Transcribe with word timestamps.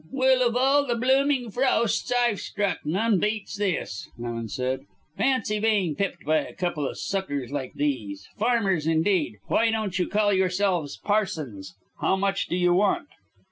"Well, 0.09 0.41
of 0.41 0.55
all 0.55 0.87
the 0.87 0.95
blooming 0.95 1.51
frousts 1.51 2.11
I've 2.11 2.39
struck, 2.39 2.79
none 2.83 3.19
beats 3.19 3.55
this," 3.57 4.09
Lemon 4.17 4.47
said. 4.49 4.87
"Fancy 5.15 5.59
being 5.59 5.93
pipped 5.93 6.25
by 6.25 6.37
a 6.39 6.55
couple 6.55 6.87
of 6.87 6.97
suckers 6.97 7.51
like 7.51 7.73
these. 7.75 8.27
Farmers, 8.35 8.87
indeed! 8.87 9.37
Why 9.45 9.69
don't 9.69 9.99
you 9.99 10.07
call 10.07 10.33
yourselves 10.33 10.97
parsons? 10.97 11.75
How 11.99 12.15
much 12.15 12.47
do 12.47 12.55
you 12.55 12.73
want?" 12.73 13.09